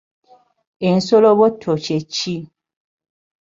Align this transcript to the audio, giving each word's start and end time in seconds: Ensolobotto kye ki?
Ensolobotto 0.89 1.71
kye 1.83 1.97
ki? 2.13 2.35